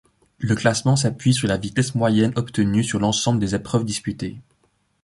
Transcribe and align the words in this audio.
Le 0.39 0.55
classement 0.55 0.95
s'appuie 0.95 1.31
sur 1.35 1.47
la 1.47 1.57
vitesse 1.57 1.93
moyenne 1.93 2.33
obtenue 2.35 2.83
sur 2.83 2.97
l'ensemble 2.97 3.39
des 3.39 3.53
épreuves 3.53 3.85
disputées. 3.85 4.41